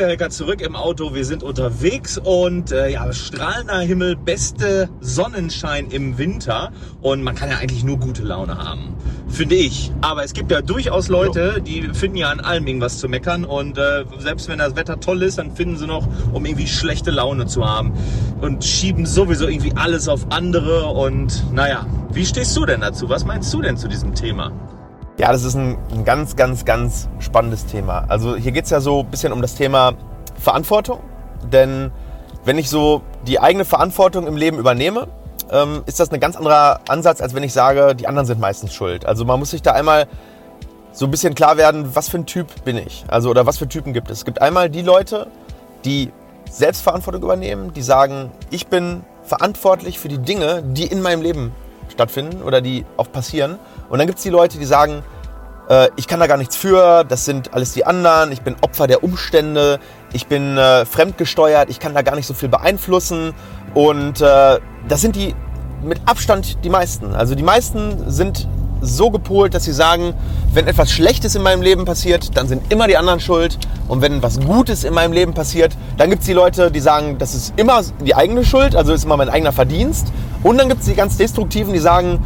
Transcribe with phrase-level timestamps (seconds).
[0.00, 1.14] der Helker zurück im Auto.
[1.14, 6.72] Wir sind unterwegs und äh, ja, strahlender Himmel, beste Sonnenschein im Winter
[7.02, 8.94] und man kann ja eigentlich nur gute Laune haben,
[9.28, 9.92] finde ich.
[10.00, 13.76] Aber es gibt ja durchaus Leute, die finden ja an allem irgendwas zu meckern und
[13.76, 17.46] äh, selbst wenn das Wetter toll ist, dann finden sie noch, um irgendwie schlechte Laune
[17.46, 17.92] zu haben
[18.40, 23.08] und schieben sowieso irgendwie alles auf andere und naja, wie stehst du denn dazu?
[23.10, 24.50] Was meinst du denn zu diesem Thema?
[25.20, 28.06] Ja, das ist ein, ganz, ganz, ganz spannendes Thema.
[28.08, 29.92] Also hier geht es ja so ein bisschen um das Thema
[30.38, 31.00] Verantwortung.
[31.52, 31.92] Denn
[32.46, 35.08] wenn ich so die eigene Verantwortung im Leben übernehme,
[35.50, 38.72] ähm, ist das ein ganz anderer Ansatz, als wenn ich sage, die anderen sind meistens
[38.72, 39.04] schuld.
[39.04, 40.08] Also man muss sich da einmal
[40.90, 43.04] so ein bisschen klar werden, was für ein Typ bin ich?
[43.08, 44.20] Also oder was für Typen gibt es?
[44.20, 45.26] Es gibt einmal die Leute,
[45.84, 46.12] die
[46.50, 51.52] Selbstverantwortung übernehmen, die sagen, ich bin verantwortlich für die Dinge, die in meinem Leben
[52.00, 53.58] stattfinden oder die auch passieren.
[53.90, 55.02] Und dann gibt es die Leute, die sagen,
[55.68, 58.86] äh, ich kann da gar nichts für, das sind alles die anderen, ich bin Opfer
[58.86, 59.78] der Umstände,
[60.14, 63.34] ich bin äh, fremdgesteuert, ich kann da gar nicht so viel beeinflussen.
[63.74, 65.34] Und äh, das sind die
[65.82, 67.14] mit Abstand die meisten.
[67.14, 68.48] Also die meisten sind
[68.80, 70.14] so gepolt, dass sie sagen,
[70.52, 73.58] wenn etwas Schlechtes in meinem Leben passiert, dann sind immer die anderen schuld.
[73.88, 77.18] Und wenn was Gutes in meinem Leben passiert, dann gibt es die Leute, die sagen,
[77.18, 80.12] das ist immer die eigene Schuld, also ist immer mein eigener Verdienst.
[80.42, 82.18] Und dann gibt es die ganz Destruktiven, die sagen,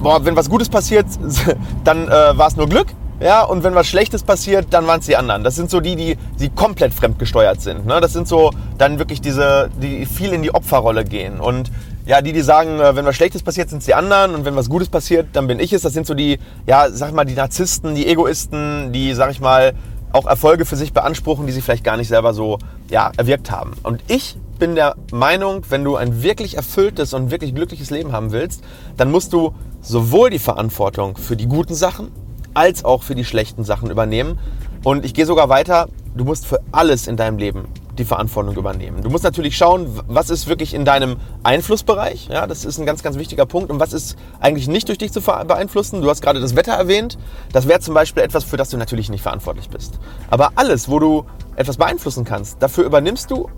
[0.00, 1.06] boah, wenn was Gutes passiert,
[1.84, 2.88] dann äh, war es nur Glück.
[3.20, 5.44] Ja, und wenn was Schlechtes passiert, dann waren es die anderen.
[5.44, 7.86] Das sind so die, die, die komplett fremdgesteuert sind.
[7.86, 8.00] Ne?
[8.00, 11.38] Das sind so dann wirklich diese, die viel in die Opferrolle gehen.
[11.38, 11.70] Und
[12.06, 14.56] ja, die, die sagen, äh, wenn was Schlechtes passiert, sind es die anderen und wenn
[14.56, 15.82] was Gutes passiert, dann bin ich es.
[15.82, 19.40] Das sind so die, ja, sag ich mal, die Narzissten, die Egoisten, die, sag ich
[19.40, 19.74] mal,
[20.12, 22.58] auch Erfolge für sich beanspruchen, die sie vielleicht gar nicht selber so,
[22.90, 23.72] ja, erwirkt haben.
[23.82, 28.30] Und ich bin der Meinung, wenn du ein wirklich erfülltes und wirklich glückliches Leben haben
[28.30, 28.62] willst,
[28.96, 32.10] dann musst du sowohl die Verantwortung für die guten Sachen
[32.54, 34.38] als auch für die schlechten Sachen übernehmen.
[34.84, 37.64] Und ich gehe sogar weiter, du musst für alles in deinem Leben
[37.98, 39.02] die Verantwortung übernehmen.
[39.02, 42.28] Du musst natürlich schauen, was ist wirklich in deinem Einflussbereich.
[42.28, 43.70] Ja, das ist ein ganz, ganz wichtiger Punkt.
[43.70, 46.00] Und was ist eigentlich nicht durch dich zu beeinflussen?
[46.00, 47.18] Du hast gerade das Wetter erwähnt.
[47.52, 49.98] Das wäre zum Beispiel etwas, für das du natürlich nicht verantwortlich bist.
[50.30, 51.26] Aber alles, wo du
[51.56, 53.50] etwas beeinflussen kannst, dafür übernimmst du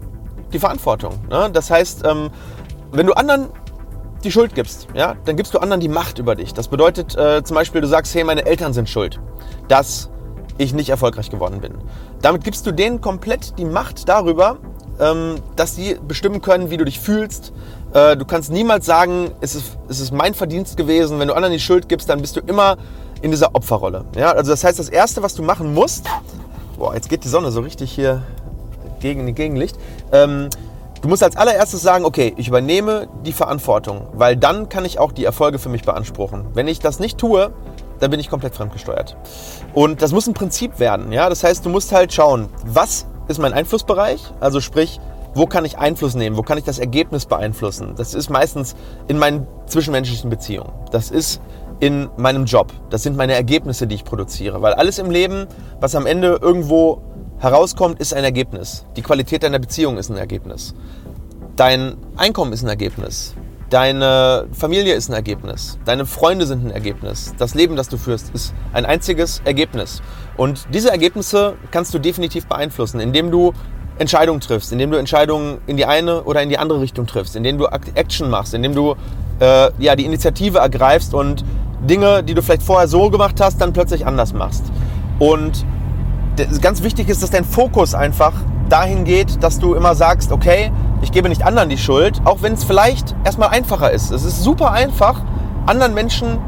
[0.52, 1.14] die Verantwortung.
[1.30, 1.50] Ne?
[1.52, 2.30] Das heißt, ähm,
[2.90, 3.50] wenn du anderen
[4.24, 6.54] die Schuld gibst, ja, dann gibst du anderen die Macht über dich.
[6.54, 9.20] Das bedeutet äh, zum Beispiel, du sagst, hey, meine Eltern sind schuld,
[9.68, 10.10] dass
[10.58, 11.72] ich nicht erfolgreich geworden bin.
[12.22, 14.58] Damit gibst du denen komplett die Macht darüber,
[15.00, 17.52] ähm, dass sie bestimmen können, wie du dich fühlst.
[17.92, 21.18] Äh, du kannst niemals sagen, es ist, es ist mein Verdienst gewesen.
[21.18, 22.76] Wenn du anderen die Schuld gibst, dann bist du immer
[23.22, 24.04] in dieser Opferrolle.
[24.16, 26.06] Ja, also das heißt, das Erste, was du machen musst,
[26.78, 28.22] boah, jetzt geht die Sonne so richtig hier
[29.00, 29.76] gegen Gegenlicht.
[30.12, 30.48] Ähm,
[31.04, 35.12] Du musst als allererstes sagen, okay, ich übernehme die Verantwortung, weil dann kann ich auch
[35.12, 36.46] die Erfolge für mich beanspruchen.
[36.54, 37.52] Wenn ich das nicht tue,
[38.04, 39.16] dann bin ich komplett fremdgesteuert.
[39.72, 41.10] Und das muss ein Prinzip werden.
[41.10, 41.30] Ja?
[41.30, 44.20] Das heißt, du musst halt schauen, was ist mein Einflussbereich?
[44.40, 45.00] Also sprich,
[45.34, 46.36] wo kann ich Einfluss nehmen?
[46.36, 47.94] Wo kann ich das Ergebnis beeinflussen?
[47.96, 48.76] Das ist meistens
[49.08, 50.70] in meinen zwischenmenschlichen Beziehungen.
[50.92, 51.40] Das ist
[51.80, 52.74] in meinem Job.
[52.90, 54.60] Das sind meine Ergebnisse, die ich produziere.
[54.60, 55.46] Weil alles im Leben,
[55.80, 57.00] was am Ende irgendwo
[57.38, 58.84] herauskommt, ist ein Ergebnis.
[58.96, 60.74] Die Qualität deiner Beziehung ist ein Ergebnis.
[61.56, 63.34] Dein Einkommen ist ein Ergebnis.
[63.74, 65.80] Deine Familie ist ein Ergebnis.
[65.84, 67.34] Deine Freunde sind ein Ergebnis.
[67.38, 70.00] Das Leben, das du führst, ist ein einziges Ergebnis.
[70.36, 73.52] Und diese Ergebnisse kannst du definitiv beeinflussen, indem du
[73.98, 77.58] Entscheidungen triffst, indem du Entscheidungen in die eine oder in die andere Richtung triffst, indem
[77.58, 78.94] du Action machst, indem du
[79.40, 81.44] äh, ja, die Initiative ergreifst und
[81.80, 84.62] Dinge, die du vielleicht vorher so gemacht hast, dann plötzlich anders machst.
[85.18, 85.66] Und
[86.60, 88.34] ganz wichtig ist, dass dein Fokus einfach
[88.68, 90.70] dahin geht, dass du immer sagst, okay,
[91.02, 94.10] ich gebe nicht anderen die Schuld, auch wenn es vielleicht erstmal einfacher ist.
[94.10, 95.20] Es ist super einfach,
[95.66, 96.38] anderen Menschen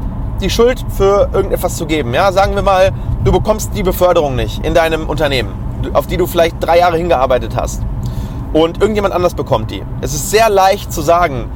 [0.41, 2.13] die Schuld für irgendetwas zu geben.
[2.13, 2.91] Ja, sagen wir mal,
[3.23, 5.53] du bekommst die Beförderung nicht in deinem Unternehmen,
[5.93, 7.81] auf die du vielleicht drei Jahre hingearbeitet hast.
[8.53, 9.83] Und irgendjemand anders bekommt die.
[10.01, 11.49] Es ist sehr leicht zu sagen,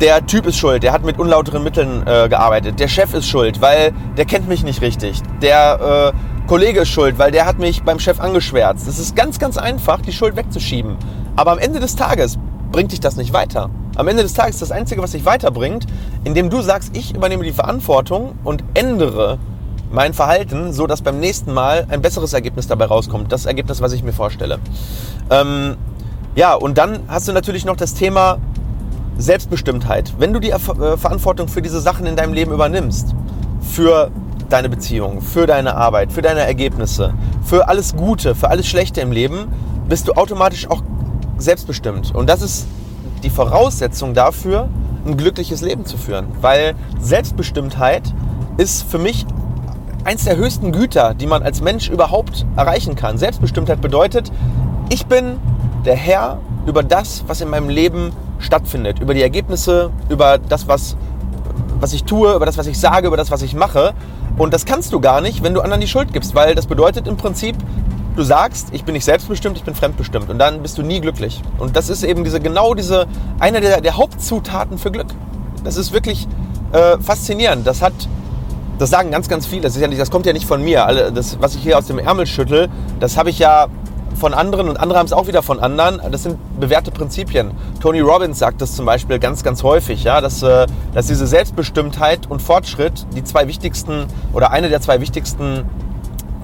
[0.00, 2.80] der Typ ist schuld, der hat mit unlauteren Mitteln äh, gearbeitet.
[2.80, 5.20] Der Chef ist schuld, weil der kennt mich nicht richtig.
[5.42, 8.88] Der äh, Kollege ist schuld, weil der hat mich beim Chef angeschwärzt.
[8.88, 10.96] Es ist ganz, ganz einfach, die Schuld wegzuschieben.
[11.36, 12.40] Aber am Ende des Tages
[12.72, 13.70] bringt dich das nicht weiter.
[13.94, 15.86] Am Ende des Tages ist das Einzige, was dich weiterbringt,
[16.24, 19.38] indem du sagst, ich übernehme die Verantwortung und ändere
[19.92, 23.30] mein Verhalten, so dass beim nächsten Mal ein besseres Ergebnis dabei rauskommt.
[23.30, 24.58] Das Ergebnis, was ich mir vorstelle.
[25.30, 25.76] Ähm,
[26.34, 28.38] ja, und dann hast du natürlich noch das Thema
[29.18, 30.14] Selbstbestimmtheit.
[30.18, 33.14] Wenn du die äh, Verantwortung für diese Sachen in deinem Leben übernimmst,
[33.60, 34.10] für
[34.52, 39.12] deine Beziehung, für deine Arbeit, für deine Ergebnisse, für alles Gute, für alles Schlechte im
[39.12, 39.48] Leben,
[39.88, 40.82] bist du automatisch auch
[41.38, 42.14] selbstbestimmt.
[42.14, 42.66] Und das ist
[43.22, 44.68] die Voraussetzung dafür,
[45.06, 46.26] ein glückliches Leben zu führen.
[46.40, 48.02] Weil Selbstbestimmtheit
[48.56, 49.26] ist für mich
[50.04, 53.18] eins der höchsten Güter, die man als Mensch überhaupt erreichen kann.
[53.18, 54.30] Selbstbestimmtheit bedeutet,
[54.88, 55.36] Ich bin
[55.84, 60.96] der Herr über das, was in meinem Leben stattfindet, über die Ergebnisse, über das, was,
[61.80, 63.94] was ich tue, über das, was ich sage, über das, was ich mache.
[64.38, 67.06] Und das kannst du gar nicht, wenn du anderen die Schuld gibst, weil das bedeutet
[67.08, 67.56] im Prinzip,
[68.16, 71.42] du sagst, ich bin nicht selbstbestimmt, ich bin fremdbestimmt und dann bist du nie glücklich.
[71.58, 73.06] Und das ist eben diese genau diese
[73.38, 75.08] eine der, der Hauptzutaten für Glück.
[75.64, 76.26] Das ist wirklich
[76.72, 77.66] äh, faszinierend.
[77.66, 77.92] Das hat
[78.78, 79.62] das sagen ganz, ganz viele.
[79.62, 81.10] Das, ja nicht, das kommt ja nicht von mir.
[81.14, 83.66] Das, was ich hier aus dem Ärmel schüttel, das habe ich ja
[84.16, 86.00] von anderen und andere haben es auch wieder von anderen.
[86.10, 87.52] Das sind bewährte Prinzipien.
[87.80, 92.28] Tony Robbins sagt das zum Beispiel ganz, ganz häufig, ja, dass, äh, dass diese Selbstbestimmtheit
[92.28, 95.64] und Fortschritt die zwei wichtigsten oder eine der zwei wichtigsten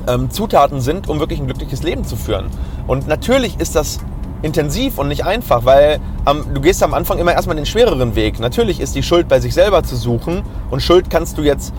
[0.08, 2.46] ähm, Zutaten sind, um wirklich ein glückliches Leben zu führen.
[2.86, 3.98] Und natürlich ist das
[4.42, 8.38] intensiv und nicht einfach, weil ähm, du gehst am Anfang immer erstmal den schwereren Weg.
[8.38, 11.72] Natürlich ist die Schuld bei sich selber zu suchen und Schuld kannst du jetzt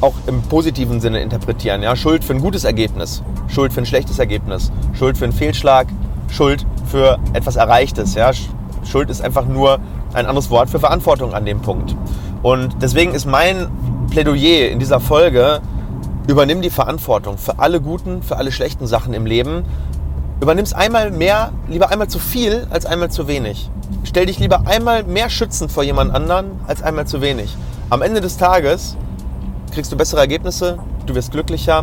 [0.00, 1.82] auch im positiven Sinne interpretieren.
[1.82, 1.96] Ja?
[1.96, 5.86] Schuld für ein gutes Ergebnis, Schuld für ein schlechtes Ergebnis, Schuld für einen Fehlschlag,
[6.30, 8.14] Schuld für etwas Erreichtes.
[8.14, 8.30] Ja?
[8.84, 9.78] Schuld ist einfach nur
[10.12, 11.96] ein anderes Wort für Verantwortung an dem Punkt.
[12.42, 13.68] Und deswegen ist mein
[14.10, 15.60] Plädoyer in dieser Folge,
[16.26, 19.64] übernimm die Verantwortung für alle guten, für alle schlechten Sachen im Leben.
[20.40, 23.70] Übernimm es einmal mehr, lieber einmal zu viel als einmal zu wenig.
[24.04, 27.56] Stell dich lieber einmal mehr schützend vor jemand anderen als einmal zu wenig.
[27.90, 28.96] Am Ende des Tages
[29.74, 31.82] kriegst du bessere Ergebnisse, du wirst glücklicher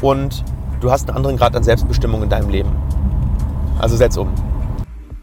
[0.00, 0.42] und
[0.80, 2.70] du hast einen anderen Grad an Selbstbestimmung in deinem Leben.
[3.78, 4.28] Also setz um.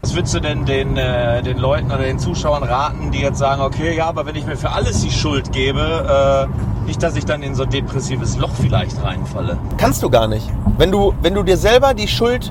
[0.02, 3.60] Was würdest du denn den, äh, den Leuten oder den Zuschauern raten, die jetzt sagen,
[3.60, 7.26] okay, ja, aber wenn ich mir für alles die Schuld gebe, äh, nicht, dass ich
[7.26, 9.58] dann in so ein depressives Loch vielleicht reinfalle?
[9.76, 10.48] Kannst du gar nicht.
[10.78, 12.50] Wenn du, wenn du dir selber die Schuld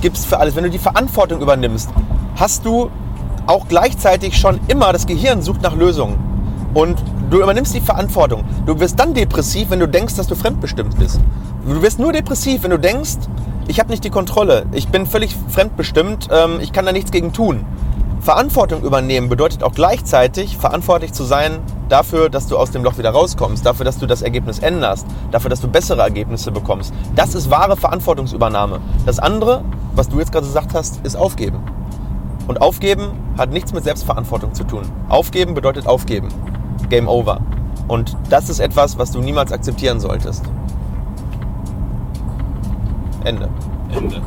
[0.00, 1.90] gibst für alles, wenn du die Verantwortung übernimmst,
[2.36, 2.90] hast du
[3.46, 6.25] auch gleichzeitig schon immer das Gehirn sucht nach Lösungen.
[6.76, 8.44] Und du übernimmst die Verantwortung.
[8.66, 11.18] Du wirst dann depressiv, wenn du denkst, dass du fremdbestimmt bist.
[11.66, 13.16] Du wirst nur depressiv, wenn du denkst,
[13.66, 17.32] ich habe nicht die Kontrolle, ich bin völlig fremdbestimmt, ähm, ich kann da nichts gegen
[17.32, 17.64] tun.
[18.20, 23.10] Verantwortung übernehmen bedeutet auch gleichzeitig verantwortlich zu sein dafür, dass du aus dem Loch wieder
[23.10, 26.92] rauskommst, dafür, dass du das Ergebnis änderst, dafür, dass du bessere Ergebnisse bekommst.
[27.14, 28.80] Das ist wahre Verantwortungsübernahme.
[29.06, 29.64] Das andere,
[29.94, 31.58] was du jetzt gerade gesagt hast, ist aufgeben.
[32.48, 34.82] Und aufgeben hat nichts mit Selbstverantwortung zu tun.
[35.08, 36.28] Aufgeben bedeutet aufgeben.
[36.88, 37.40] Game Over.
[37.88, 40.44] Und das ist etwas, was du niemals akzeptieren solltest.
[43.24, 43.48] Ende.
[43.90, 44.22] Ende.